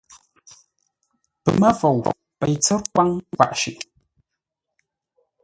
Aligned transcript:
Pəmə́fou, 1.43 1.97
Pei 2.39 2.55
tsə́t 2.63 2.83
kwáŋ 2.93 3.09
kwaʼ 3.35 3.53
shʉʼʉ. 3.59 3.83